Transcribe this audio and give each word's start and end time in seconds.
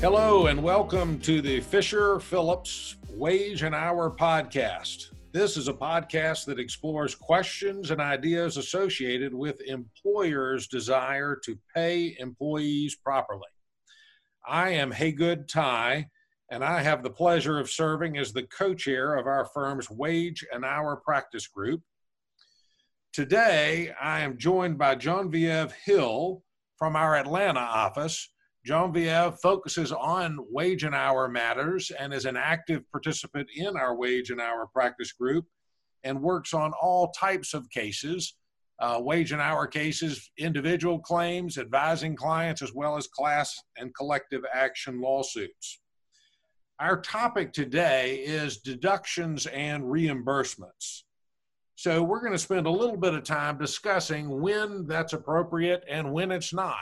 Hello, 0.00 0.46
and 0.46 0.62
welcome 0.62 1.18
to 1.18 1.42
the 1.42 1.58
Fisher 1.58 2.20
Phillips 2.20 2.94
Wage 3.10 3.64
and 3.64 3.74
Hour 3.74 4.14
podcast. 4.16 5.12
This 5.32 5.56
is 5.56 5.66
a 5.66 5.72
podcast 5.72 6.44
that 6.44 6.60
explores 6.60 7.16
questions 7.16 7.90
and 7.90 8.00
ideas 8.00 8.58
associated 8.58 9.34
with 9.34 9.60
employers' 9.62 10.68
desire 10.68 11.36
to 11.44 11.58
pay 11.74 12.14
employees 12.20 12.94
properly. 12.94 13.48
I 14.46 14.70
am 14.70 14.92
Haygood 14.92 15.48
Ty, 15.48 16.06
and 16.48 16.62
I 16.62 16.80
have 16.80 17.02
the 17.02 17.10
pleasure 17.10 17.58
of 17.58 17.68
serving 17.68 18.18
as 18.18 18.32
the 18.32 18.44
co 18.44 18.74
chair 18.74 19.16
of 19.16 19.26
our 19.26 19.46
firm's 19.46 19.90
Wage 19.90 20.46
and 20.52 20.64
Hour 20.64 21.02
Practice 21.04 21.48
Group. 21.48 21.82
Today, 23.12 23.92
I 24.00 24.20
am 24.20 24.38
joined 24.38 24.78
by 24.78 24.94
Genevieve 24.94 25.72
Hill 25.72 26.44
from 26.76 26.94
our 26.94 27.16
Atlanta 27.16 27.58
office 27.58 28.28
Genevieve 28.68 29.38
focuses 29.40 29.92
on 29.92 30.36
wage 30.50 30.84
and 30.84 30.94
hour 30.94 31.26
matters 31.26 31.90
and 31.98 32.12
is 32.12 32.26
an 32.26 32.36
active 32.36 32.82
participant 32.92 33.48
in 33.56 33.78
our 33.78 33.96
wage 33.96 34.28
and 34.28 34.42
hour 34.42 34.66
practice 34.66 35.10
group 35.10 35.46
and 36.04 36.20
works 36.20 36.52
on 36.52 36.74
all 36.78 37.10
types 37.12 37.54
of 37.54 37.70
cases 37.70 38.34
uh, 38.78 39.00
wage 39.02 39.32
and 39.32 39.40
hour 39.40 39.66
cases, 39.66 40.30
individual 40.36 40.98
claims, 41.00 41.56
advising 41.56 42.14
clients, 42.14 42.60
as 42.60 42.74
well 42.74 42.96
as 42.96 43.08
class 43.08 43.60
and 43.78 43.94
collective 43.94 44.42
action 44.52 45.00
lawsuits. 45.00 45.80
Our 46.78 47.00
topic 47.00 47.52
today 47.52 48.16
is 48.16 48.58
deductions 48.58 49.46
and 49.46 49.82
reimbursements. 49.82 51.04
So, 51.74 52.02
we're 52.02 52.20
going 52.20 52.32
to 52.32 52.38
spend 52.38 52.66
a 52.66 52.70
little 52.70 52.98
bit 52.98 53.14
of 53.14 53.24
time 53.24 53.58
discussing 53.58 54.40
when 54.40 54.86
that's 54.86 55.12
appropriate 55.12 55.84
and 55.88 56.12
when 56.12 56.30
it's 56.30 56.52
not. 56.52 56.76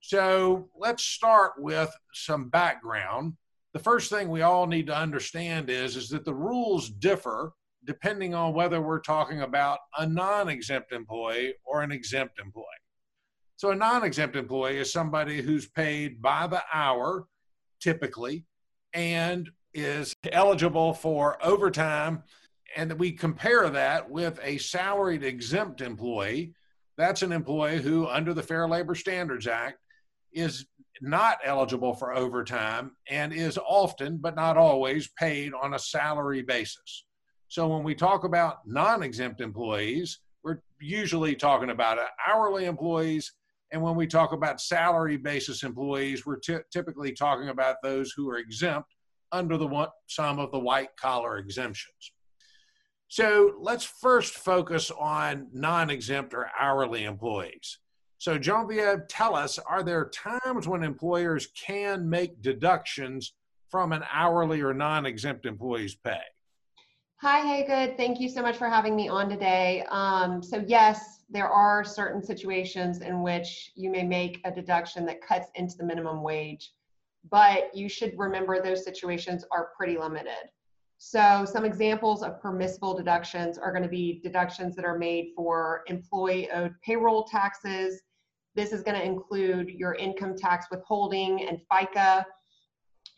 So 0.00 0.68
let's 0.76 1.04
start 1.04 1.52
with 1.58 1.94
some 2.12 2.48
background. 2.48 3.34
The 3.72 3.78
first 3.78 4.10
thing 4.10 4.28
we 4.28 4.42
all 4.42 4.66
need 4.66 4.86
to 4.86 4.96
understand 4.96 5.70
is, 5.70 5.96
is 5.96 6.08
that 6.08 6.24
the 6.24 6.34
rules 6.34 6.90
differ 6.90 7.52
depending 7.84 8.34
on 8.34 8.52
whether 8.52 8.80
we're 8.80 9.00
talking 9.00 9.42
about 9.42 9.78
a 9.98 10.06
non 10.06 10.48
exempt 10.48 10.92
employee 10.92 11.54
or 11.64 11.82
an 11.82 11.92
exempt 11.92 12.38
employee. 12.38 12.64
So, 13.56 13.70
a 13.70 13.76
non 13.76 14.04
exempt 14.04 14.36
employee 14.36 14.78
is 14.78 14.92
somebody 14.92 15.40
who's 15.40 15.68
paid 15.68 16.20
by 16.20 16.46
the 16.46 16.62
hour 16.72 17.26
typically 17.80 18.44
and 18.92 19.50
is 19.72 20.14
eligible 20.32 20.92
for 20.92 21.38
overtime. 21.44 22.22
And 22.76 22.92
we 22.98 23.12
compare 23.12 23.68
that 23.70 24.08
with 24.08 24.38
a 24.42 24.58
salaried 24.58 25.24
exempt 25.24 25.80
employee. 25.80 26.54
That's 26.96 27.22
an 27.22 27.32
employee 27.32 27.80
who, 27.80 28.06
under 28.06 28.34
the 28.34 28.42
Fair 28.42 28.68
Labor 28.68 28.94
Standards 28.94 29.46
Act, 29.46 29.78
is 30.32 30.66
not 31.00 31.38
eligible 31.44 31.94
for 31.94 32.14
overtime 32.14 32.92
and 33.08 33.32
is 33.32 33.58
often, 33.58 34.18
but 34.18 34.36
not 34.36 34.56
always, 34.56 35.08
paid 35.18 35.52
on 35.54 35.74
a 35.74 35.78
salary 35.78 36.42
basis. 36.42 37.04
So 37.48 37.66
when 37.68 37.82
we 37.82 37.94
talk 37.94 38.24
about 38.24 38.66
non 38.66 39.02
exempt 39.02 39.40
employees, 39.40 40.20
we're 40.44 40.60
usually 40.80 41.34
talking 41.34 41.70
about 41.70 41.98
hourly 42.26 42.66
employees. 42.66 43.32
And 43.72 43.82
when 43.82 43.94
we 43.94 44.06
talk 44.06 44.32
about 44.32 44.60
salary 44.60 45.16
basis 45.16 45.62
employees, 45.62 46.26
we're 46.26 46.38
t- 46.38 46.58
typically 46.72 47.12
talking 47.12 47.48
about 47.48 47.76
those 47.82 48.12
who 48.12 48.28
are 48.30 48.38
exempt 48.38 48.94
under 49.32 49.56
the 49.56 49.66
one, 49.66 49.88
some 50.06 50.38
of 50.38 50.50
the 50.50 50.58
white 50.58 50.96
collar 50.96 51.38
exemptions. 51.38 52.12
So 53.08 53.54
let's 53.60 53.84
first 53.84 54.34
focus 54.34 54.90
on 54.90 55.48
non 55.52 55.90
exempt 55.90 56.34
or 56.34 56.50
hourly 56.58 57.04
employees. 57.04 57.78
So, 58.20 58.36
Genevieve, 58.36 59.08
tell 59.08 59.34
us 59.34 59.58
are 59.58 59.82
there 59.82 60.10
times 60.10 60.68
when 60.68 60.82
employers 60.82 61.48
can 61.58 62.06
make 62.06 62.42
deductions 62.42 63.32
from 63.70 63.92
an 63.92 64.02
hourly 64.12 64.60
or 64.60 64.74
non 64.74 65.06
exempt 65.06 65.46
employee's 65.46 65.94
pay? 65.94 66.20
Hi, 67.22 67.40
hey, 67.40 67.64
good. 67.66 67.96
Thank 67.96 68.20
you 68.20 68.28
so 68.28 68.42
much 68.42 68.58
for 68.58 68.68
having 68.68 68.94
me 68.94 69.08
on 69.08 69.30
today. 69.30 69.86
Um, 69.88 70.42
so, 70.42 70.62
yes, 70.66 71.20
there 71.30 71.48
are 71.48 71.82
certain 71.82 72.22
situations 72.22 73.00
in 73.00 73.22
which 73.22 73.72
you 73.74 73.88
may 73.88 74.02
make 74.02 74.42
a 74.44 74.50
deduction 74.50 75.06
that 75.06 75.22
cuts 75.22 75.48
into 75.54 75.78
the 75.78 75.84
minimum 75.84 76.22
wage, 76.22 76.74
but 77.30 77.74
you 77.74 77.88
should 77.88 78.12
remember 78.18 78.60
those 78.60 78.84
situations 78.84 79.46
are 79.50 79.70
pretty 79.78 79.96
limited. 79.96 80.50
So, 80.98 81.46
some 81.50 81.64
examples 81.64 82.22
of 82.22 82.38
permissible 82.42 82.94
deductions 82.94 83.56
are 83.56 83.72
going 83.72 83.82
to 83.82 83.88
be 83.88 84.20
deductions 84.22 84.76
that 84.76 84.84
are 84.84 84.98
made 84.98 85.32
for 85.34 85.84
employee 85.86 86.50
owed 86.50 86.74
payroll 86.82 87.24
taxes, 87.24 88.02
this 88.60 88.72
is 88.72 88.82
going 88.82 89.00
to 89.00 89.02
include 89.02 89.70
your 89.70 89.94
income 89.94 90.36
tax 90.36 90.66
withholding 90.70 91.48
and 91.48 91.58
FICA, 91.72 92.22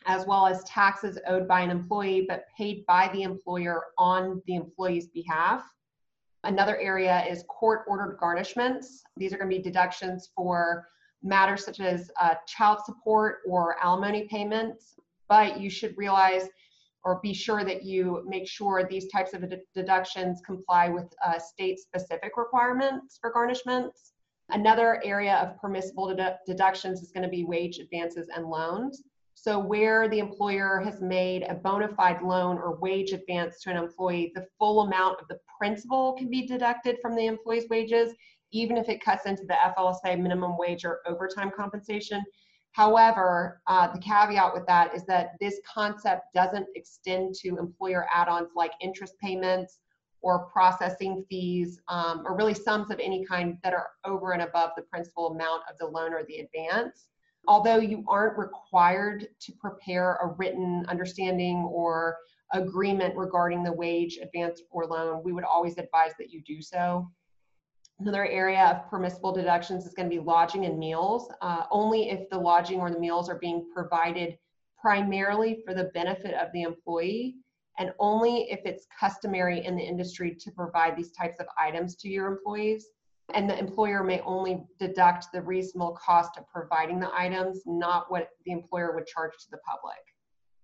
as 0.06 0.24
well 0.24 0.46
as 0.46 0.62
taxes 0.62 1.18
owed 1.26 1.48
by 1.48 1.60
an 1.60 1.70
employee 1.70 2.26
but 2.28 2.44
paid 2.56 2.86
by 2.86 3.10
the 3.12 3.22
employer 3.22 3.86
on 3.98 4.40
the 4.46 4.54
employee's 4.54 5.08
behalf. 5.08 5.64
Another 6.44 6.76
area 6.76 7.24
is 7.28 7.44
court 7.48 7.82
ordered 7.88 8.18
garnishments. 8.22 9.00
These 9.16 9.32
are 9.32 9.36
going 9.36 9.50
to 9.50 9.56
be 9.56 9.62
deductions 9.62 10.30
for 10.36 10.86
matters 11.24 11.64
such 11.64 11.80
as 11.80 12.08
uh, 12.20 12.34
child 12.46 12.78
support 12.84 13.38
or 13.44 13.76
alimony 13.82 14.28
payments. 14.28 14.94
But 15.28 15.60
you 15.60 15.70
should 15.70 15.98
realize 15.98 16.48
or 17.04 17.18
be 17.20 17.34
sure 17.34 17.64
that 17.64 17.82
you 17.82 18.24
make 18.28 18.46
sure 18.46 18.86
these 18.88 19.08
types 19.08 19.34
of 19.34 19.44
deductions 19.74 20.40
comply 20.46 20.88
with 20.88 21.12
uh, 21.26 21.40
state 21.40 21.80
specific 21.80 22.36
requirements 22.36 23.18
for 23.20 23.32
garnishments. 23.32 24.11
Another 24.52 25.02
area 25.02 25.36
of 25.36 25.58
permissible 25.60 26.08
dedu- 26.08 26.36
deductions 26.46 27.00
is 27.00 27.10
going 27.10 27.22
to 27.22 27.28
be 27.28 27.44
wage 27.44 27.78
advances 27.78 28.28
and 28.34 28.46
loans. 28.46 29.02
So, 29.34 29.58
where 29.58 30.08
the 30.08 30.18
employer 30.18 30.80
has 30.84 31.00
made 31.00 31.42
a 31.44 31.54
bona 31.54 31.88
fide 31.88 32.22
loan 32.22 32.58
or 32.58 32.78
wage 32.78 33.12
advance 33.12 33.60
to 33.62 33.70
an 33.70 33.78
employee, 33.78 34.30
the 34.34 34.46
full 34.58 34.82
amount 34.82 35.20
of 35.20 35.28
the 35.28 35.38
principal 35.58 36.12
can 36.12 36.28
be 36.28 36.46
deducted 36.46 36.98
from 37.00 37.16
the 37.16 37.26
employee's 37.26 37.68
wages, 37.70 38.14
even 38.52 38.76
if 38.76 38.90
it 38.90 39.02
cuts 39.02 39.24
into 39.24 39.44
the 39.46 39.56
FLSA 39.76 40.20
minimum 40.20 40.58
wage 40.58 40.84
or 40.84 41.00
overtime 41.06 41.50
compensation. 41.56 42.22
However, 42.72 43.62
uh, 43.66 43.90
the 43.92 44.00
caveat 44.00 44.52
with 44.52 44.66
that 44.66 44.94
is 44.94 45.04
that 45.06 45.32
this 45.40 45.60
concept 45.66 46.24
doesn't 46.34 46.66
extend 46.74 47.34
to 47.36 47.56
employer 47.58 48.06
add 48.14 48.28
ons 48.28 48.50
like 48.54 48.72
interest 48.82 49.14
payments 49.18 49.78
or 50.22 50.46
processing 50.46 51.24
fees, 51.28 51.80
um, 51.88 52.22
or 52.24 52.36
really 52.36 52.54
sums 52.54 52.90
of 52.90 52.98
any 53.00 53.24
kind 53.24 53.58
that 53.62 53.74
are 53.74 53.88
over 54.04 54.32
and 54.32 54.42
above 54.42 54.70
the 54.76 54.82
principal 54.82 55.32
amount 55.32 55.62
of 55.68 55.76
the 55.78 55.86
loan 55.86 56.14
or 56.14 56.24
the 56.24 56.38
advance. 56.38 57.06
Although 57.48 57.78
you 57.78 58.04
aren't 58.08 58.38
required 58.38 59.26
to 59.40 59.52
prepare 59.60 60.14
a 60.22 60.28
written 60.38 60.86
understanding 60.88 61.68
or 61.70 62.16
agreement 62.52 63.16
regarding 63.16 63.64
the 63.64 63.72
wage, 63.72 64.18
advance, 64.22 64.62
or 64.70 64.86
loan, 64.86 65.22
we 65.24 65.32
would 65.32 65.44
always 65.44 65.76
advise 65.76 66.12
that 66.18 66.30
you 66.30 66.40
do 66.42 66.62
so. 66.62 67.10
Another 67.98 68.26
area 68.26 68.64
of 68.64 68.90
permissible 68.90 69.32
deductions 69.32 69.86
is 69.86 69.94
going 69.94 70.08
to 70.08 70.16
be 70.16 70.22
lodging 70.22 70.66
and 70.66 70.78
meals, 70.78 71.32
uh, 71.40 71.64
only 71.70 72.10
if 72.10 72.28
the 72.30 72.38
lodging 72.38 72.80
or 72.80 72.90
the 72.90 72.98
meals 72.98 73.28
are 73.28 73.38
being 73.38 73.68
provided 73.74 74.38
primarily 74.80 75.62
for 75.64 75.74
the 75.74 75.84
benefit 75.94 76.34
of 76.34 76.52
the 76.52 76.62
employee 76.62 77.36
and 77.82 77.92
only 77.98 78.48
if 78.48 78.60
it's 78.64 78.86
customary 78.98 79.66
in 79.66 79.74
the 79.74 79.82
industry 79.82 80.32
to 80.38 80.52
provide 80.52 80.96
these 80.96 81.10
types 81.10 81.40
of 81.40 81.46
items 81.60 81.96
to 81.96 82.08
your 82.08 82.28
employees. 82.28 82.86
And 83.34 83.50
the 83.50 83.58
employer 83.58 84.04
may 84.04 84.20
only 84.20 84.62
deduct 84.78 85.26
the 85.32 85.42
reasonable 85.42 85.98
cost 86.00 86.38
of 86.38 86.44
providing 86.48 87.00
the 87.00 87.10
items, 87.12 87.62
not 87.66 88.08
what 88.08 88.28
the 88.46 88.52
employer 88.52 88.94
would 88.94 89.08
charge 89.08 89.32
to 89.32 89.50
the 89.50 89.58
public. 89.68 89.98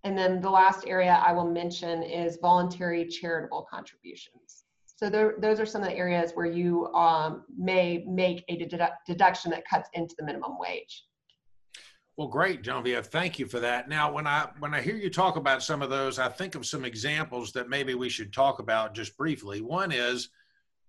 And 0.04 0.16
then 0.16 0.40
the 0.40 0.48
last 0.48 0.86
area 0.86 1.20
I 1.26 1.32
will 1.32 1.50
mention 1.50 2.04
is 2.04 2.38
voluntary 2.40 3.04
charitable 3.08 3.66
contributions. 3.68 4.62
So 4.84 5.10
there, 5.10 5.34
those 5.40 5.58
are 5.58 5.66
some 5.66 5.82
of 5.82 5.88
the 5.88 5.96
areas 5.96 6.30
where 6.34 6.46
you 6.46 6.86
um, 6.94 7.46
may 7.58 8.04
make 8.06 8.44
a 8.48 8.56
dedu- 8.56 8.94
deduction 9.08 9.50
that 9.50 9.64
cuts 9.68 9.88
into 9.94 10.14
the 10.16 10.24
minimum 10.24 10.52
wage. 10.56 11.04
Well, 12.18 12.26
great, 12.26 12.62
Genevieve. 12.62 13.06
Thank 13.06 13.38
you 13.38 13.46
for 13.46 13.60
that. 13.60 13.88
Now, 13.88 14.10
when 14.10 14.26
I 14.26 14.48
when 14.58 14.74
I 14.74 14.80
hear 14.80 14.96
you 14.96 15.08
talk 15.08 15.36
about 15.36 15.62
some 15.62 15.82
of 15.82 15.88
those, 15.88 16.18
I 16.18 16.28
think 16.28 16.56
of 16.56 16.66
some 16.66 16.84
examples 16.84 17.52
that 17.52 17.68
maybe 17.68 17.94
we 17.94 18.08
should 18.08 18.32
talk 18.32 18.58
about 18.58 18.92
just 18.92 19.16
briefly. 19.16 19.60
One 19.60 19.92
is 19.92 20.30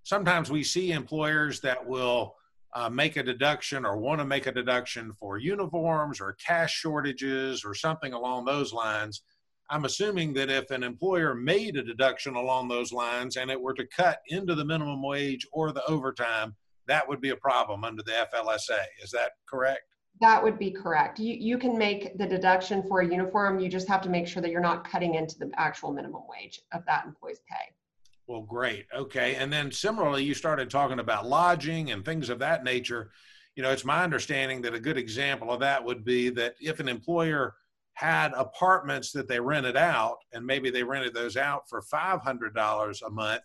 sometimes 0.02 0.50
we 0.50 0.64
see 0.64 0.92
employers 0.92 1.60
that 1.60 1.86
will 1.86 2.36
uh, 2.74 2.90
make 2.90 3.16
a 3.16 3.22
deduction 3.22 3.86
or 3.86 3.98
want 3.98 4.20
to 4.22 4.26
make 4.26 4.48
a 4.48 4.52
deduction 4.52 5.14
for 5.14 5.38
uniforms 5.38 6.20
or 6.20 6.36
cash 6.44 6.74
shortages 6.74 7.64
or 7.64 7.76
something 7.76 8.14
along 8.14 8.46
those 8.46 8.74
lines. 8.74 9.22
I'm 9.70 9.86
assuming 9.86 10.34
that 10.34 10.50
if 10.50 10.72
an 10.72 10.82
employer 10.82 11.36
made 11.36 11.78
a 11.78 11.84
deduction 11.84 12.34
along 12.34 12.70
those 12.70 12.92
lines 12.92 13.38
and 13.38 13.52
it 13.52 13.62
were 13.62 13.76
to 13.76 13.86
cut 13.86 14.22
into 14.30 14.56
the 14.56 14.66
minimum 14.66 15.04
wage 15.04 15.46
or 15.52 15.74
the 15.74 15.86
overtime, 15.86 16.56
that 16.88 17.08
would 17.08 17.22
be 17.22 17.30
a 17.30 17.36
problem 17.36 17.84
under 17.84 18.02
the 18.02 18.26
FLSA. 18.34 18.80
Is 19.04 19.12
that 19.12 19.34
correct? 19.48 19.89
That 20.22 20.44
would 20.44 20.60
be 20.60 20.72
correct. 20.72 21.20
You, 21.20 21.34
you 21.34 21.58
can 21.58 21.78
make 21.78 22.18
the 22.18 22.28
deduction 22.28 22.84
for 22.84 23.00
a 23.00 23.08
uniform. 23.08 23.60
You 23.60 23.70
just 23.70 23.88
have 23.88 24.02
to 24.02 24.10
make 24.10 24.28
sure 24.28 24.42
that 24.42 24.52
you're 24.52 24.60
not 24.60 24.90
cutting 24.90 25.16
into 25.16 25.40
the 25.40 25.50
actual 25.56 25.94
minimum 25.94 26.24
wage 26.30 26.62
of 26.74 26.86
that 26.88 27.06
employee's 27.06 27.40
pay. 27.50 27.74
Well, 28.28 28.42
great. 28.42 28.86
Okay. 28.94 29.36
And 29.36 29.52
then 29.52 29.72
similarly, 29.72 30.24
you 30.24 30.34
started 30.34 30.70
talking 30.70 31.00
about 31.00 31.26
lodging 31.26 31.92
and 31.92 32.04
things 32.04 32.30
of 32.30 32.40
that 32.40 32.64
nature. 32.64 33.12
you 33.56 33.64
know, 33.64 33.72
it's 33.72 33.86
my 33.86 34.04
understanding 34.04 34.62
that 34.64 34.74
a 34.74 34.80
good 34.80 34.98
example 34.98 35.52
of 35.52 35.60
that 35.62 35.84
would 35.84 36.04
be 36.04 36.30
that 36.30 36.56
if 36.62 36.80
an 36.80 36.88
employer 36.88 37.56
had 37.94 38.32
apartments 38.34 39.12
that 39.12 39.28
they 39.28 39.40
rented 39.40 39.76
out 39.76 40.18
and 40.34 40.46
maybe 40.46 40.70
they 40.70 40.84
rented 40.84 41.14
those 41.14 41.36
out 41.36 41.64
for 41.70 41.82
$500 41.82 43.02
a 43.02 43.10
month 43.10 43.44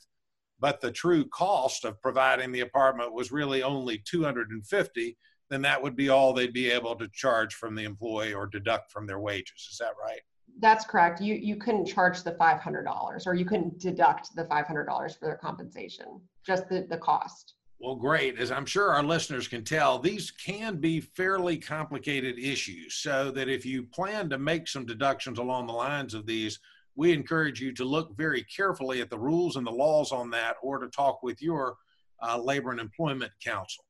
but 0.60 0.80
the 0.80 0.90
true 0.90 1.26
cost 1.26 1.84
of 1.84 2.00
providing 2.00 2.52
the 2.52 2.60
apartment 2.60 3.12
was 3.12 3.32
really 3.32 3.62
only 3.62 3.98
250 3.98 5.16
then 5.50 5.62
that 5.62 5.80
would 5.80 5.96
be 5.96 6.08
all 6.08 6.32
they'd 6.32 6.52
be 6.52 6.70
able 6.70 6.94
to 6.94 7.08
charge 7.08 7.54
from 7.54 7.74
the 7.74 7.84
employee 7.84 8.34
or 8.34 8.46
deduct 8.46 8.90
from 8.90 9.06
their 9.06 9.20
wages 9.20 9.68
is 9.70 9.78
that 9.78 9.92
right 10.00 10.20
that's 10.60 10.84
correct 10.84 11.20
you 11.20 11.34
you 11.34 11.56
couldn't 11.56 11.84
charge 11.84 12.22
the 12.22 12.32
$500 12.32 13.26
or 13.26 13.34
you 13.34 13.44
couldn't 13.44 13.78
deduct 13.78 14.34
the 14.36 14.44
$500 14.44 15.18
for 15.18 15.26
their 15.26 15.36
compensation 15.36 16.20
just 16.44 16.68
the, 16.68 16.86
the 16.88 16.98
cost 16.98 17.54
well, 17.84 17.96
great. 17.96 18.38
As 18.38 18.50
I'm 18.50 18.64
sure 18.64 18.94
our 18.94 19.02
listeners 19.02 19.46
can 19.46 19.62
tell, 19.62 19.98
these 19.98 20.30
can 20.30 20.76
be 20.76 21.00
fairly 21.00 21.58
complicated 21.58 22.38
issues. 22.38 22.94
So 22.94 23.30
that 23.32 23.50
if 23.50 23.66
you 23.66 23.82
plan 23.82 24.30
to 24.30 24.38
make 24.38 24.68
some 24.68 24.86
deductions 24.86 25.38
along 25.38 25.66
the 25.66 25.74
lines 25.74 26.14
of 26.14 26.24
these, 26.24 26.58
we 26.96 27.12
encourage 27.12 27.60
you 27.60 27.72
to 27.72 27.84
look 27.84 28.16
very 28.16 28.42
carefully 28.44 29.02
at 29.02 29.10
the 29.10 29.18
rules 29.18 29.56
and 29.56 29.66
the 29.66 29.70
laws 29.70 30.12
on 30.12 30.30
that 30.30 30.56
or 30.62 30.78
to 30.78 30.88
talk 30.88 31.22
with 31.22 31.42
your 31.42 31.76
uh, 32.22 32.38
labor 32.38 32.70
and 32.70 32.80
employment 32.80 33.32
counsel. 33.44 33.84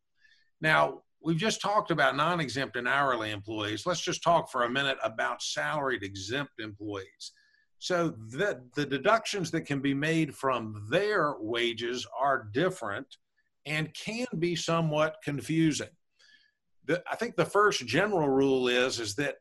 Now, 0.61 1.03
we've 1.25 1.38
just 1.38 1.61
talked 1.61 1.91
about 1.91 2.17
non 2.17 2.41
exempt 2.41 2.76
and 2.76 2.87
hourly 2.87 3.31
employees. 3.31 3.87
Let's 3.87 4.03
just 4.03 4.23
talk 4.23 4.50
for 4.50 4.65
a 4.65 4.71
minute 4.71 4.99
about 5.03 5.43
salaried 5.43 6.03
exempt 6.03 6.61
employees. 6.61 7.32
So, 7.79 8.15
the, 8.31 8.62
the 8.76 8.87
deductions 8.87 9.50
that 9.50 9.62
can 9.62 9.81
be 9.81 9.94
made 9.94 10.35
from 10.35 10.87
their 10.91 11.35
wages 11.41 12.06
are 12.19 12.49
different 12.53 13.06
and 13.67 13.93
can 13.94 14.26
be 14.38 14.55
somewhat 14.55 15.17
confusing. 15.25 15.88
The, 16.87 17.03
I 17.11 17.17
think 17.17 17.37
the 17.37 17.47
first 17.47 17.87
general 17.87 18.29
rule 18.29 18.69
is 18.69 19.00
is 19.00 19.15
that 19.17 19.37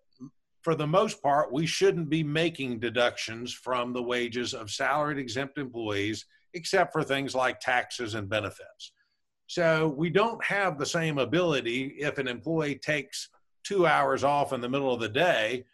for 0.61 0.75
the 0.75 0.87
most 0.87 1.21
part, 1.21 1.51
we 1.51 1.65
shouldn't 1.65 2.09
be 2.09 2.23
making 2.23 2.79
deductions 2.79 3.53
from 3.53 3.91
the 3.91 4.01
wages 4.01 4.53
of 4.53 4.71
salaried 4.71 5.17
exempt 5.17 5.57
employees, 5.57 6.25
except 6.53 6.93
for 6.93 7.03
things 7.03 7.35
like 7.35 7.59
taxes 7.59 8.15
and 8.15 8.29
benefits. 8.29 8.93
So 9.53 9.93
we 9.95 10.09
don't 10.09 10.43
have 10.43 10.79
the 10.79 10.85
same 10.87 11.19
ability 11.19 11.97
if 11.99 12.17
an 12.17 12.27
employee 12.27 12.73
takes 12.73 13.29
two 13.63 13.85
hours 13.85 14.23
off 14.23 14.51
in 14.51 14.61
the 14.61 14.67
middle 14.67 14.91
of 14.91 14.99
the 14.99 15.07
day 15.07 15.65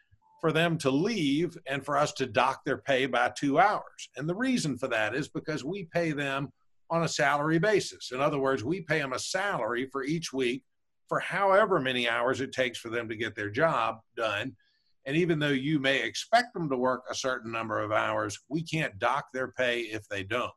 for 0.41 0.51
them 0.51 0.77
to 0.79 0.91
leave 0.91 1.57
and 1.65 1.85
for 1.85 1.95
us 1.95 2.11
to 2.15 2.25
dock 2.25 2.65
their 2.65 2.79
pay 2.79 3.05
by 3.05 3.31
two 3.37 3.57
hours. 3.57 4.09
And 4.17 4.27
the 4.27 4.35
reason 4.35 4.77
for 4.77 4.89
that 4.89 5.15
is 5.15 5.29
because 5.29 5.63
we 5.63 5.85
pay 5.85 6.11
them 6.11 6.51
on 6.89 7.03
a 7.03 7.07
salary 7.07 7.57
basis. 7.57 8.11
In 8.11 8.19
other 8.19 8.37
words, 8.37 8.65
we 8.65 8.81
pay 8.81 8.99
them 8.99 9.13
a 9.13 9.19
salary 9.19 9.87
for 9.89 10.03
each 10.03 10.33
week 10.33 10.65
for 11.07 11.21
however 11.21 11.79
many 11.79 12.09
hours 12.09 12.41
it 12.41 12.51
takes 12.51 12.79
for 12.79 12.89
them 12.89 13.07
to 13.07 13.15
get 13.15 13.33
their 13.33 13.49
job 13.49 13.99
done. 14.17 14.57
And 15.05 15.15
even 15.15 15.39
though 15.39 15.47
you 15.47 15.79
may 15.79 16.03
expect 16.03 16.53
them 16.53 16.69
to 16.69 16.75
work 16.75 17.03
a 17.09 17.15
certain 17.15 17.49
number 17.49 17.79
of 17.79 17.93
hours, 17.93 18.39
we 18.49 18.61
can't 18.61 18.99
dock 18.99 19.27
their 19.33 19.53
pay 19.53 19.83
if 19.83 20.05
they 20.09 20.23
don't. 20.23 20.51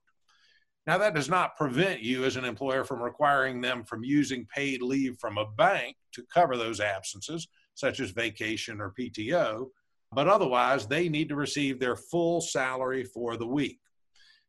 Now, 0.86 0.98
that 0.98 1.14
does 1.14 1.28
not 1.28 1.56
prevent 1.56 2.02
you 2.02 2.24
as 2.24 2.36
an 2.36 2.44
employer 2.44 2.84
from 2.84 3.02
requiring 3.02 3.60
them 3.60 3.84
from 3.84 4.02
using 4.02 4.46
paid 4.52 4.82
leave 4.82 5.16
from 5.20 5.38
a 5.38 5.46
bank 5.46 5.96
to 6.14 6.26
cover 6.32 6.56
those 6.56 6.80
absences, 6.80 7.46
such 7.74 8.00
as 8.00 8.10
vacation 8.10 8.80
or 8.80 8.92
PTO, 8.98 9.68
but 10.12 10.28
otherwise, 10.28 10.86
they 10.86 11.08
need 11.08 11.28
to 11.28 11.36
receive 11.36 11.78
their 11.78 11.96
full 11.96 12.40
salary 12.40 13.04
for 13.04 13.36
the 13.36 13.46
week. 13.46 13.78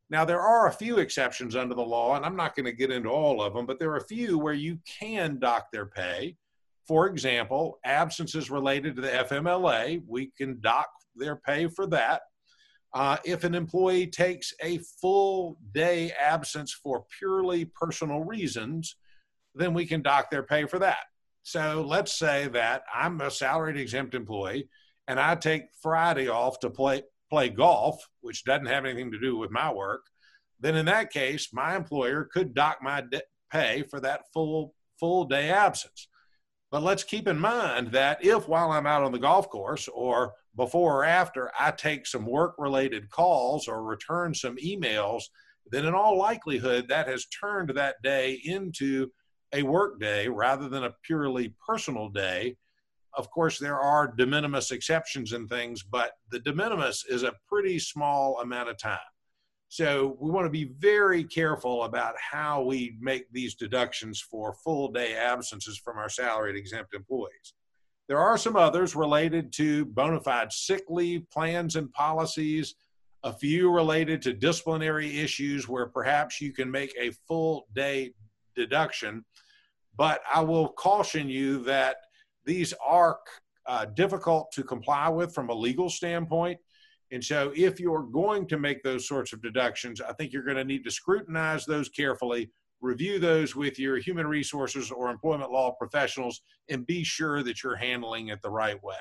Now, 0.09 0.25
there 0.25 0.41
are 0.41 0.67
a 0.67 0.73
few 0.73 0.97
exceptions 0.97 1.55
under 1.55 1.73
the 1.73 1.81
law, 1.81 2.15
and 2.15 2.25
I'm 2.25 2.35
not 2.35 2.55
going 2.55 2.65
to 2.65 2.73
get 2.73 2.91
into 2.91 3.09
all 3.09 3.41
of 3.41 3.53
them, 3.53 3.65
but 3.65 3.79
there 3.79 3.91
are 3.91 3.97
a 3.97 4.07
few 4.07 4.37
where 4.37 4.53
you 4.53 4.77
can 4.99 5.39
dock 5.39 5.67
their 5.71 5.85
pay. 5.85 6.35
For 6.87 7.07
example, 7.07 7.79
absences 7.85 8.51
related 8.51 8.95
to 8.95 9.01
the 9.01 9.07
FMLA, 9.07 10.03
we 10.05 10.31
can 10.37 10.59
dock 10.59 10.89
their 11.15 11.37
pay 11.37 11.67
for 11.67 11.87
that. 11.87 12.23
Uh, 12.93 13.17
if 13.25 13.43
an 13.43 13.55
employee 13.55 14.07
takes 14.07 14.53
a 14.61 14.79
full 15.01 15.57
day 15.73 16.11
absence 16.11 16.71
for 16.73 17.05
purely 17.17 17.65
personal 17.65 18.19
reasons, 18.23 18.95
then 19.55 19.73
we 19.73 19.85
can 19.85 20.01
dock 20.01 20.29
their 20.29 20.43
pay 20.43 20.65
for 20.65 20.79
that. 20.79 21.05
So 21.41 21.83
let's 21.87 22.17
say 22.17 22.47
that 22.49 22.83
I'm 22.93 23.19
a 23.19 23.31
salaried 23.31 23.77
exempt 23.77 24.13
employee 24.13 24.69
and 25.07 25.19
I 25.19 25.35
take 25.35 25.63
Friday 25.81 26.29
off 26.29 26.59
to 26.59 26.69
play 26.69 27.03
play 27.29 27.49
golf, 27.49 28.07
which 28.21 28.43
doesn't 28.43 28.67
have 28.67 28.85
anything 28.85 29.11
to 29.11 29.19
do 29.19 29.35
with 29.35 29.49
my 29.49 29.73
work, 29.73 30.05
then 30.59 30.75
in 30.75 30.85
that 30.85 31.11
case, 31.11 31.49
my 31.51 31.75
employer 31.75 32.29
could 32.31 32.53
dock 32.53 32.77
my 32.81 33.01
de- 33.01 33.23
pay 33.51 33.83
for 33.89 33.99
that 33.99 34.21
full 34.33 34.75
full 34.99 35.25
day 35.25 35.49
absence. 35.49 36.07
But 36.71 36.83
let's 36.83 37.03
keep 37.03 37.27
in 37.27 37.39
mind 37.39 37.91
that 37.91 38.23
if 38.23 38.47
while 38.47 38.71
I'm 38.71 38.87
out 38.87 39.03
on 39.03 39.11
the 39.11 39.19
golf 39.19 39.49
course 39.49 39.87
or 39.87 40.33
before 40.55 40.99
or 40.99 41.05
after 41.05 41.51
I 41.59 41.71
take 41.71 42.05
some 42.05 42.25
work 42.25 42.55
related 42.57 43.09
calls 43.09 43.67
or 43.67 43.83
return 43.83 44.33
some 44.33 44.57
emails, 44.57 45.23
then 45.71 45.85
in 45.85 45.93
all 45.93 46.17
likelihood 46.17 46.87
that 46.89 47.07
has 47.07 47.25
turned 47.27 47.69
that 47.69 48.01
day 48.03 48.39
into 48.43 49.11
a 49.53 49.63
work 49.63 49.99
day 49.99 50.27
rather 50.27 50.67
than 50.69 50.83
a 50.83 50.95
purely 51.05 51.53
personal 51.65 52.09
day 52.09 52.57
of 53.15 53.29
course, 53.29 53.59
there 53.59 53.79
are 53.79 54.07
de 54.07 54.25
minimis 54.25 54.71
exceptions 54.71 55.33
and 55.33 55.47
things, 55.47 55.83
but 55.83 56.13
the 56.31 56.39
de 56.39 56.53
minimis 56.53 57.05
is 57.07 57.23
a 57.23 57.35
pretty 57.47 57.77
small 57.77 58.39
amount 58.39 58.69
of 58.69 58.77
time. 58.77 58.97
So 59.69 60.17
we 60.19 60.31
want 60.31 60.45
to 60.45 60.51
be 60.51 60.71
very 60.79 61.23
careful 61.23 61.83
about 61.83 62.15
how 62.17 62.63
we 62.63 62.95
make 62.99 63.31
these 63.31 63.55
deductions 63.55 64.19
for 64.19 64.53
full 64.63 64.91
day 64.91 65.15
absences 65.15 65.77
from 65.77 65.97
our 65.97 66.09
salaried 66.09 66.55
exempt 66.55 66.93
employees. 66.93 67.53
There 68.07 68.19
are 68.19 68.37
some 68.37 68.55
others 68.55 68.95
related 68.95 69.53
to 69.53 69.85
bona 69.85 70.19
fide 70.19 70.51
sick 70.51 70.83
leave 70.89 71.29
plans 71.29 71.75
and 71.75 71.91
policies, 71.93 72.75
a 73.23 73.31
few 73.31 73.71
related 73.71 74.21
to 74.23 74.33
disciplinary 74.33 75.19
issues 75.19 75.69
where 75.69 75.87
perhaps 75.87 76.41
you 76.41 76.51
can 76.51 76.69
make 76.69 76.93
a 76.99 77.11
full 77.27 77.67
day 77.73 78.13
deduction. 78.55 79.23
But 79.95 80.21
I 80.33 80.41
will 80.41 80.69
caution 80.69 81.29
you 81.29 81.63
that 81.63 81.97
these 82.45 82.73
are 82.85 83.19
uh, 83.65 83.85
difficult 83.85 84.51
to 84.53 84.63
comply 84.63 85.07
with 85.07 85.33
from 85.33 85.49
a 85.49 85.53
legal 85.53 85.89
standpoint. 85.89 86.59
And 87.11 87.23
so, 87.23 87.53
if 87.55 87.79
you're 87.79 88.03
going 88.03 88.47
to 88.47 88.57
make 88.57 88.81
those 88.81 89.07
sorts 89.07 89.33
of 89.33 89.41
deductions, 89.41 90.01
I 90.01 90.13
think 90.13 90.33
you're 90.33 90.43
going 90.43 90.57
to 90.57 90.63
need 90.63 90.83
to 90.83 90.91
scrutinize 90.91 91.63
those 91.65 91.87
carefully, 91.87 92.49
review 92.83 93.17
those 93.17 93.55
with 93.55 93.79
your 93.79 93.97
human 93.97 94.27
resources 94.27 94.91
or 94.91 95.09
employment 95.09 95.51
law 95.51 95.71
professionals, 95.71 96.41
and 96.69 96.85
be 96.85 97.03
sure 97.03 97.41
that 97.43 97.63
you're 97.63 97.75
handling 97.75 98.27
it 98.27 98.41
the 98.41 98.49
right 98.49 98.81
way. 98.83 98.95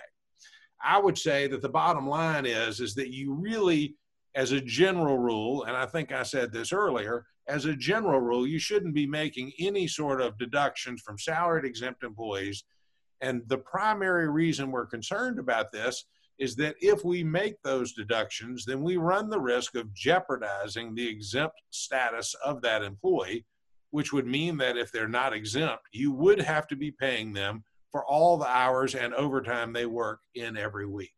I 0.83 0.99
would 0.99 1.19
say 1.19 1.47
that 1.49 1.62
the 1.62 1.69
bottom 1.69 2.09
line 2.09 2.47
is, 2.47 2.81
is 2.81 2.95
that 2.95 3.12
you 3.12 3.35
really, 3.35 3.97
as 4.35 4.53
a 4.53 4.61
general 4.61 5.19
rule, 5.19 5.65
and 5.65 5.77
I 5.77 5.87
think 5.87 6.12
I 6.12 6.23
said 6.23 6.53
this 6.53 6.73
earlier, 6.73 7.27
as 7.49 7.67
a 7.67 7.77
general 7.77 8.21
rule, 8.21 8.47
you 8.47 8.59
shouldn't 8.59 8.95
be 8.95 9.07
making 9.07 9.53
any 9.59 9.87
sort 9.87 10.21
of 10.21 10.39
deductions 10.39 11.03
from 11.03 11.19
salaried 11.19 11.65
exempt 11.65 12.03
employees 12.03 12.65
and 13.23 13.43
the 13.47 13.59
primary 13.59 14.29
reason 14.29 14.71
we're 14.71 14.85
concerned 14.85 15.39
about 15.39 15.73
this 15.73 16.05
is 16.39 16.57
that 16.57 16.75
if 16.81 17.05
we 17.05 17.23
make 17.23 17.62
those 17.62 17.93
deductions, 17.93 18.65
then 18.65 18.83
we 18.83 18.97
run 18.97 19.31
the 19.31 19.41
risk 19.41 19.77
of 19.77 19.95
jeopardizing 19.95 20.95
the 20.95 21.09
exempt 21.09 21.62
status 21.71 22.35
of 22.45 22.61
that 22.62 22.83
employee, 22.83 23.47
which 23.93 24.13
would 24.13 24.27
mean 24.27 24.57
that 24.57 24.77
if 24.77 24.91
they're 24.91 25.07
not 25.07 25.33
exempt, 25.33 25.85
you 25.93 26.11
would 26.13 26.41
have 26.41 26.67
to 26.67 26.77
be 26.77 26.91
paying 26.91 27.33
them 27.33 27.63
for 27.93 28.05
all 28.07 28.37
the 28.39 28.47
hours 28.47 28.95
and 28.95 29.15
overtime 29.15 29.73
they 29.73 29.87
work 29.87 30.21
in 30.35 30.57
every 30.57 30.87
week. 30.87 31.13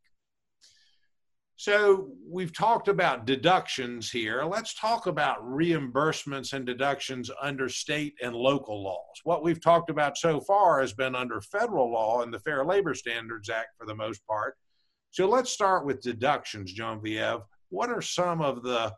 So 1.56 2.10
we've 2.28 2.52
talked 2.52 2.88
about 2.88 3.26
deductions 3.26 4.10
here. 4.10 4.42
Let's 4.42 4.74
talk 4.74 5.06
about 5.06 5.40
reimbursements 5.40 6.52
and 6.52 6.66
deductions 6.66 7.30
under 7.40 7.68
state 7.68 8.14
and 8.20 8.34
local 8.34 8.82
laws. 8.82 9.20
What 9.22 9.44
we've 9.44 9.62
talked 9.62 9.88
about 9.88 10.18
so 10.18 10.40
far 10.40 10.80
has 10.80 10.92
been 10.92 11.14
under 11.14 11.40
federal 11.40 11.92
law 11.92 12.22
and 12.22 12.34
the 12.34 12.40
Fair 12.40 12.64
Labor 12.64 12.92
Standards 12.92 13.48
Act 13.48 13.68
for 13.78 13.86
the 13.86 13.94
most 13.94 14.26
part. 14.26 14.56
So 15.12 15.28
let's 15.28 15.52
start 15.52 15.86
with 15.86 16.02
deductions, 16.02 16.72
Genevieve. 16.72 17.38
What 17.68 17.88
are 17.88 18.02
some 18.02 18.42
of 18.42 18.64
the 18.64 18.92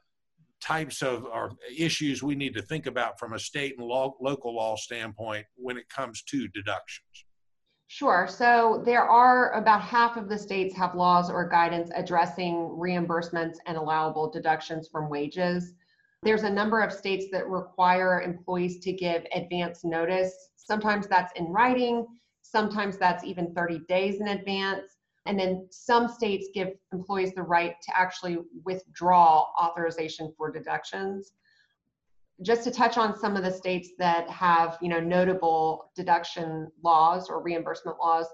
types 0.66 1.02
of 1.02 1.26
issues 1.76 2.22
we 2.22 2.34
need 2.34 2.54
to 2.54 2.62
think 2.62 2.86
about 2.86 3.18
from 3.18 3.34
a 3.34 3.38
state 3.38 3.76
and 3.78 3.86
lo- 3.86 4.16
local 4.20 4.54
law 4.54 4.74
standpoint 4.74 5.46
when 5.54 5.76
it 5.76 5.88
comes 5.88 6.22
to 6.22 6.48
deductions? 6.48 7.24
Sure. 7.88 8.26
So 8.28 8.82
there 8.84 9.04
are 9.04 9.52
about 9.52 9.80
half 9.80 10.16
of 10.16 10.28
the 10.28 10.36
states 10.36 10.74
have 10.74 10.96
laws 10.96 11.30
or 11.30 11.48
guidance 11.48 11.90
addressing 11.94 12.54
reimbursements 12.76 13.58
and 13.66 13.76
allowable 13.76 14.28
deductions 14.28 14.88
from 14.88 15.08
wages. 15.08 15.74
There's 16.24 16.42
a 16.42 16.50
number 16.50 16.80
of 16.80 16.92
states 16.92 17.26
that 17.30 17.46
require 17.46 18.22
employees 18.22 18.80
to 18.80 18.92
give 18.92 19.24
advance 19.32 19.84
notice. 19.84 20.50
Sometimes 20.56 21.06
that's 21.06 21.32
in 21.36 21.46
writing, 21.46 22.06
sometimes 22.42 22.98
that's 22.98 23.22
even 23.22 23.54
30 23.54 23.80
days 23.88 24.20
in 24.20 24.28
advance. 24.28 24.95
And 25.26 25.38
then 25.38 25.66
some 25.70 26.08
states 26.08 26.48
give 26.54 26.68
employees 26.92 27.32
the 27.34 27.42
right 27.42 27.74
to 27.82 27.98
actually 27.98 28.38
withdraw 28.64 29.46
authorization 29.60 30.32
for 30.36 30.50
deductions. 30.50 31.32
just 32.42 32.64
to 32.64 32.70
touch 32.70 32.98
on 32.98 33.18
some 33.18 33.34
of 33.36 33.42
the 33.42 33.50
states 33.50 33.90
that 33.98 34.28
have, 34.28 34.76
you 34.82 34.88
know, 34.88 35.00
notable 35.00 35.90
deduction 35.96 36.70
laws 36.82 37.30
or 37.30 37.42
reimbursement 37.42 37.98
laws, 37.98 38.26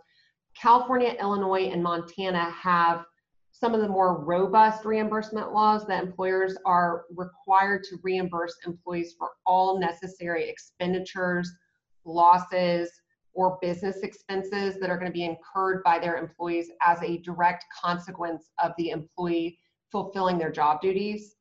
California, 0.60 1.14
Illinois, 1.20 1.70
and 1.70 1.82
Montana 1.82 2.50
have 2.50 3.04
some 3.52 3.74
of 3.74 3.80
the 3.80 3.88
more 3.88 4.24
robust 4.24 4.84
reimbursement 4.84 5.52
laws 5.52 5.86
that 5.86 6.02
employers 6.02 6.56
are 6.66 7.04
required 7.14 7.84
to 7.84 7.98
reimburse 8.02 8.56
employees 8.66 9.14
for 9.16 9.30
all 9.46 9.78
necessary 9.78 10.48
expenditures, 10.48 11.50
losses, 12.04 12.90
or 13.34 13.58
business 13.60 13.98
expenses 14.02 14.78
that 14.78 14.90
are 14.90 14.98
going 14.98 15.10
to 15.10 15.12
be 15.12 15.24
incurred 15.24 15.82
by 15.84 15.98
their 15.98 16.16
employees 16.16 16.70
as 16.84 17.00
a 17.02 17.18
direct 17.18 17.64
consequence 17.82 18.50
of 18.62 18.72
the 18.76 18.90
employee 18.90 19.58
fulfilling 19.90 20.38
their 20.38 20.50
job 20.50 20.80
duties. 20.80 21.36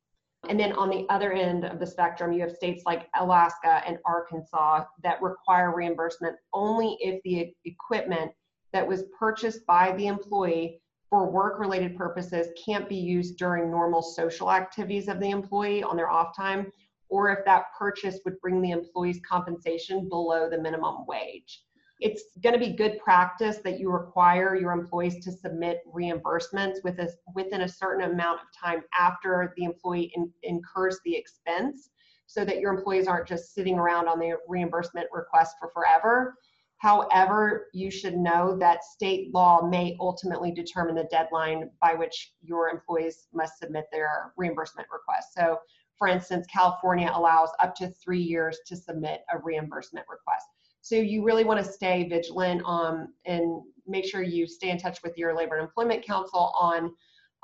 And 0.49 0.59
then 0.59 0.73
on 0.73 0.89
the 0.89 1.05
other 1.09 1.33
end 1.33 1.65
of 1.65 1.79
the 1.79 1.85
spectrum, 1.85 2.33
you 2.33 2.41
have 2.41 2.51
states 2.51 2.83
like 2.85 3.07
Alaska 3.19 3.83
and 3.85 3.99
Arkansas 4.05 4.85
that 5.03 5.21
require 5.21 5.75
reimbursement 5.75 6.35
only 6.53 6.97
if 6.99 7.21
the 7.23 7.53
equipment 7.65 8.31
that 8.73 8.87
was 8.87 9.03
purchased 9.17 9.65
by 9.65 9.91
the 9.97 10.07
employee 10.07 10.81
for 11.09 11.29
work 11.29 11.59
related 11.59 11.95
purposes 11.97 12.47
can't 12.65 12.87
be 12.87 12.95
used 12.95 13.37
during 13.37 13.69
normal 13.69 14.01
social 14.01 14.51
activities 14.51 15.09
of 15.09 15.19
the 15.19 15.29
employee 15.29 15.83
on 15.83 15.97
their 15.97 16.09
off 16.09 16.35
time, 16.35 16.71
or 17.09 17.29
if 17.29 17.43
that 17.45 17.65
purchase 17.77 18.19
would 18.23 18.39
bring 18.39 18.61
the 18.61 18.71
employee's 18.71 19.19
compensation 19.29 20.07
below 20.07 20.49
the 20.49 20.57
minimum 20.57 21.05
wage 21.05 21.63
it's 22.01 22.23
going 22.43 22.53
to 22.53 22.59
be 22.59 22.73
good 22.73 22.97
practice 22.97 23.59
that 23.63 23.79
you 23.79 23.91
require 23.91 24.55
your 24.55 24.71
employees 24.71 25.23
to 25.23 25.31
submit 25.31 25.81
reimbursements 25.93 26.83
with 26.83 26.99
a, 26.99 27.07
within 27.35 27.61
a 27.61 27.69
certain 27.69 28.11
amount 28.11 28.41
of 28.41 28.47
time 28.59 28.81
after 28.97 29.53
the 29.55 29.63
employee 29.63 30.11
in, 30.15 30.31
incurs 30.41 30.99
the 31.05 31.15
expense 31.15 31.91
so 32.25 32.43
that 32.43 32.59
your 32.59 32.73
employees 32.73 33.07
aren't 33.07 33.27
just 33.27 33.53
sitting 33.53 33.77
around 33.77 34.07
on 34.07 34.17
the 34.17 34.35
reimbursement 34.47 35.07
request 35.13 35.55
for 35.59 35.69
forever. 35.69 36.35
However, 36.77 37.67
you 37.73 37.91
should 37.91 38.17
know 38.17 38.57
that 38.57 38.83
state 38.83 39.31
law 39.31 39.61
may 39.61 39.95
ultimately 39.99 40.51
determine 40.51 40.95
the 40.95 41.07
deadline 41.11 41.69
by 41.79 41.93
which 41.93 42.33
your 42.41 42.69
employees 42.69 43.27
must 43.31 43.59
submit 43.59 43.85
their 43.91 44.33
reimbursement 44.37 44.87
request. 44.91 45.35
So, 45.35 45.59
for 45.99 46.07
instance, 46.07 46.47
California 46.51 47.11
allows 47.13 47.49
up 47.59 47.75
to 47.75 47.89
three 47.89 48.21
years 48.21 48.57
to 48.65 48.75
submit 48.75 49.21
a 49.31 49.37
reimbursement 49.37 50.07
request. 50.09 50.47
So 50.81 50.95
you 50.95 51.23
really 51.23 51.43
want 51.43 51.63
to 51.63 51.71
stay 51.71 52.07
vigilant 52.07 52.63
um, 52.65 53.13
and 53.25 53.61
make 53.87 54.05
sure 54.05 54.23
you 54.23 54.47
stay 54.47 54.69
in 54.69 54.77
touch 54.77 54.99
with 55.03 55.17
your 55.17 55.35
Labor 55.35 55.55
and 55.57 55.63
Employment 55.63 56.05
Counsel 56.05 56.51
on 56.59 56.91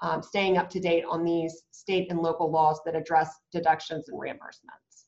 um, 0.02 0.22
staying 0.22 0.58
up 0.58 0.70
to 0.72 0.80
date 0.80 1.04
on 1.10 1.24
these 1.24 1.64
state 1.72 2.12
and 2.12 2.20
local 2.20 2.52
laws 2.52 2.80
that 2.86 2.96
address 2.96 3.30
deductions 3.52 4.10
and 4.10 4.20
reimbursements. 4.20 5.06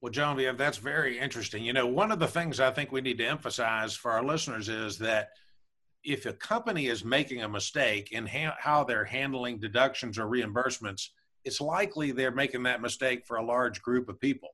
Well, 0.00 0.12
Genevieve, 0.12 0.58
that's 0.58 0.78
very 0.78 1.18
interesting. 1.18 1.64
You 1.64 1.72
know, 1.72 1.86
one 1.86 2.12
of 2.12 2.18
the 2.18 2.28
things 2.28 2.60
I 2.60 2.70
think 2.70 2.92
we 2.92 3.00
need 3.00 3.18
to 3.18 3.26
emphasize 3.26 3.94
for 3.94 4.10
our 4.10 4.22
listeners 4.22 4.68
is 4.68 4.98
that 4.98 5.30
if 6.04 6.26
a 6.26 6.32
company 6.32 6.86
is 6.86 7.04
making 7.04 7.42
a 7.42 7.48
mistake 7.48 8.12
in 8.12 8.26
ha- 8.26 8.56
how 8.60 8.84
they're 8.84 9.04
handling 9.04 9.58
deductions 9.58 10.18
or 10.18 10.26
reimbursements, 10.26 11.08
it's 11.44 11.60
likely 11.60 12.12
they're 12.12 12.30
making 12.30 12.62
that 12.64 12.82
mistake 12.82 13.26
for 13.26 13.38
a 13.38 13.44
large 13.44 13.82
group 13.82 14.08
of 14.08 14.20
people. 14.20 14.50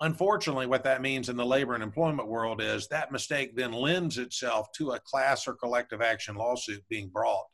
Unfortunately, 0.00 0.66
what 0.66 0.84
that 0.84 1.00
means 1.00 1.28
in 1.28 1.36
the 1.36 1.46
labor 1.46 1.74
and 1.74 1.82
employment 1.82 2.28
world 2.28 2.60
is 2.60 2.86
that 2.88 3.12
mistake 3.12 3.56
then 3.56 3.72
lends 3.72 4.18
itself 4.18 4.70
to 4.72 4.90
a 4.90 5.00
class 5.00 5.48
or 5.48 5.54
collective 5.54 6.02
action 6.02 6.34
lawsuit 6.34 6.84
being 6.88 7.08
brought. 7.08 7.46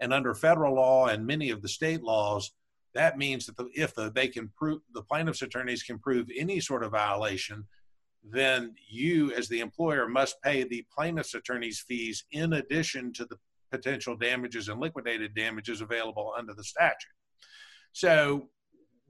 And 0.00 0.12
under 0.12 0.34
federal 0.34 0.74
law 0.74 1.08
and 1.08 1.26
many 1.26 1.50
of 1.50 1.60
the 1.60 1.68
state 1.68 2.02
laws, 2.02 2.52
that 2.94 3.18
means 3.18 3.46
that 3.46 3.56
the, 3.56 3.68
if 3.74 3.94
the, 3.94 4.10
they 4.10 4.28
can 4.28 4.50
prove 4.56 4.80
the 4.94 5.02
plaintiff's 5.02 5.42
attorneys 5.42 5.82
can 5.82 5.98
prove 5.98 6.28
any 6.36 6.60
sort 6.60 6.82
of 6.82 6.92
violation, 6.92 7.66
then 8.24 8.74
you 8.88 9.32
as 9.34 9.48
the 9.48 9.60
employer 9.60 10.08
must 10.08 10.40
pay 10.42 10.64
the 10.64 10.84
plaintiff's 10.94 11.34
attorney's 11.34 11.80
fees 11.80 12.24
in 12.32 12.54
addition 12.54 13.12
to 13.12 13.24
the 13.26 13.36
potential 13.70 14.16
damages 14.16 14.68
and 14.68 14.80
liquidated 14.80 15.34
damages 15.34 15.80
available 15.80 16.32
under 16.36 16.54
the 16.54 16.64
statute. 16.64 17.10
So 17.92 18.48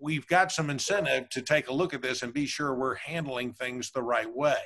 we've 0.02 0.26
got 0.26 0.50
some 0.50 0.68
incentive 0.68 1.28
to 1.30 1.40
take 1.40 1.68
a 1.68 1.72
look 1.72 1.94
at 1.94 2.02
this 2.02 2.22
and 2.22 2.34
be 2.34 2.44
sure 2.44 2.74
we're 2.74 2.96
handling 2.96 3.52
things 3.52 3.90
the 3.90 4.02
right 4.02 4.30
way. 4.34 4.58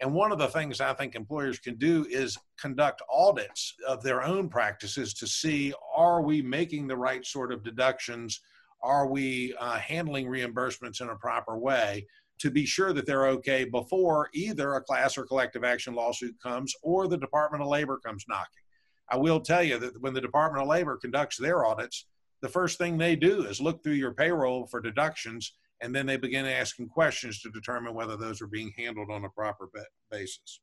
And 0.00 0.14
one 0.14 0.30
of 0.30 0.38
the 0.38 0.48
things 0.48 0.80
I 0.80 0.92
think 0.92 1.14
employers 1.14 1.58
can 1.58 1.76
do 1.76 2.06
is 2.08 2.38
conduct 2.60 3.02
audits 3.10 3.74
of 3.88 4.02
their 4.02 4.22
own 4.22 4.48
practices 4.48 5.12
to 5.14 5.26
see 5.26 5.72
are 5.94 6.22
we 6.22 6.40
making 6.40 6.86
the 6.86 6.96
right 6.96 7.26
sort 7.26 7.52
of 7.52 7.64
deductions? 7.64 8.40
Are 8.82 9.08
we 9.08 9.54
uh, 9.58 9.78
handling 9.78 10.26
reimbursements 10.26 11.00
in 11.00 11.08
a 11.08 11.16
proper 11.16 11.58
way 11.58 12.06
to 12.38 12.50
be 12.50 12.66
sure 12.66 12.92
that 12.92 13.06
they're 13.06 13.26
okay 13.28 13.64
before 13.64 14.28
either 14.34 14.74
a 14.74 14.82
class 14.82 15.18
or 15.18 15.24
collective 15.24 15.64
action 15.64 15.94
lawsuit 15.94 16.36
comes 16.40 16.74
or 16.82 17.08
the 17.08 17.16
Department 17.16 17.62
of 17.62 17.68
Labor 17.68 17.98
comes 17.98 18.24
knocking? 18.28 18.62
I 19.08 19.16
will 19.16 19.40
tell 19.40 19.62
you 19.62 19.78
that 19.78 20.00
when 20.00 20.14
the 20.14 20.20
Department 20.20 20.62
of 20.62 20.68
Labor 20.68 20.96
conducts 20.96 21.38
their 21.38 21.64
audits, 21.64 22.06
the 22.42 22.48
first 22.48 22.78
thing 22.78 22.98
they 22.98 23.16
do 23.16 23.44
is 23.44 23.60
look 23.60 23.82
through 23.82 23.94
your 23.94 24.14
payroll 24.14 24.66
for 24.66 24.80
deductions 24.80 25.52
and 25.82 25.94
then 25.94 26.06
they 26.06 26.16
begin 26.16 26.46
asking 26.46 26.88
questions 26.88 27.40
to 27.40 27.50
determine 27.50 27.94
whether 27.94 28.16
those 28.16 28.40
are 28.40 28.46
being 28.46 28.72
handled 28.76 29.10
on 29.10 29.24
a 29.24 29.30
proper 29.30 29.68
basis. 30.10 30.60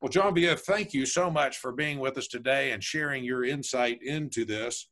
Well, 0.00 0.08
John 0.08 0.34
Genevieve, 0.34 0.60
thank 0.60 0.94
you 0.94 1.06
so 1.06 1.30
much 1.30 1.58
for 1.58 1.72
being 1.72 1.98
with 1.98 2.18
us 2.18 2.28
today 2.28 2.72
and 2.72 2.82
sharing 2.82 3.24
your 3.24 3.44
insight 3.44 4.00
into 4.02 4.44
this. 4.44 4.88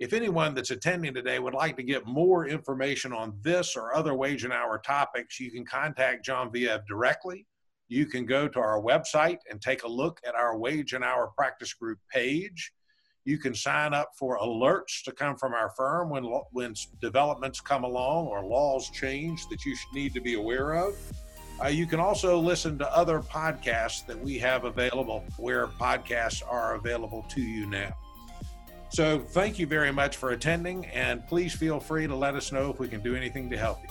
If 0.00 0.12
anyone 0.12 0.54
that's 0.54 0.72
attending 0.72 1.14
today 1.14 1.38
would 1.38 1.54
like 1.54 1.76
to 1.76 1.82
get 1.82 2.06
more 2.06 2.46
information 2.46 3.12
on 3.12 3.38
this 3.42 3.76
or 3.76 3.94
other 3.94 4.14
wage 4.14 4.44
and 4.44 4.52
hour 4.52 4.78
topics, 4.78 5.38
you 5.38 5.50
can 5.50 5.64
contact 5.64 6.24
Genevieve 6.24 6.86
directly. 6.88 7.46
You 7.88 8.06
can 8.06 8.26
go 8.26 8.48
to 8.48 8.58
our 8.58 8.80
website 8.80 9.38
and 9.50 9.60
take 9.60 9.84
a 9.84 9.88
look 9.88 10.20
at 10.26 10.34
our 10.34 10.56
wage 10.56 10.94
and 10.94 11.04
hour 11.04 11.32
practice 11.36 11.74
group 11.74 11.98
page. 12.12 12.72
You 13.24 13.38
can 13.38 13.54
sign 13.54 13.94
up 13.94 14.10
for 14.18 14.38
alerts 14.38 15.02
to 15.04 15.12
come 15.12 15.36
from 15.36 15.54
our 15.54 15.70
firm 15.70 16.10
when, 16.10 16.24
when 16.52 16.74
developments 17.00 17.60
come 17.60 17.84
along 17.84 18.26
or 18.26 18.44
laws 18.44 18.90
change 18.90 19.48
that 19.48 19.64
you 19.64 19.74
should 19.74 19.92
need 19.94 20.12
to 20.14 20.20
be 20.20 20.34
aware 20.34 20.74
of. 20.74 20.94
Uh, 21.62 21.68
you 21.68 21.86
can 21.86 22.00
also 22.00 22.38
listen 22.38 22.76
to 22.78 22.96
other 22.96 23.20
podcasts 23.20 24.04
that 24.06 24.20
we 24.20 24.38
have 24.38 24.64
available 24.64 25.24
where 25.38 25.68
podcasts 25.68 26.42
are 26.46 26.74
available 26.74 27.24
to 27.30 27.40
you 27.40 27.64
now. 27.66 27.94
So, 28.90 29.18
thank 29.18 29.58
you 29.58 29.66
very 29.66 29.90
much 29.90 30.16
for 30.16 30.30
attending, 30.30 30.86
and 30.86 31.26
please 31.26 31.52
feel 31.54 31.80
free 31.80 32.06
to 32.06 32.14
let 32.14 32.34
us 32.34 32.52
know 32.52 32.70
if 32.70 32.78
we 32.78 32.86
can 32.88 33.00
do 33.00 33.16
anything 33.16 33.50
to 33.50 33.56
help 33.56 33.80
you. 33.82 33.88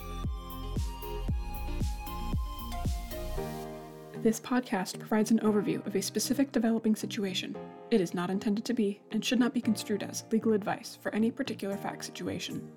This 4.21 4.39
podcast 4.39 4.99
provides 4.99 5.31
an 5.31 5.39
overview 5.39 5.85
of 5.85 5.95
a 5.95 6.01
specific 6.01 6.53
developing 6.53 6.95
situation. 6.95 7.57
It 7.93 8.01
is 8.01 8.15
not 8.15 8.31
intended 8.31 8.65
to 8.65 8.73
be 8.73 8.99
and 9.11 9.23
should 9.23 9.37
not 9.37 9.53
be 9.53 9.61
construed 9.61 10.01
as 10.01 10.23
legal 10.31 10.53
advice 10.53 10.97
for 10.99 11.13
any 11.13 11.29
particular 11.29 11.77
fact 11.77 12.03
situation. 12.03 12.67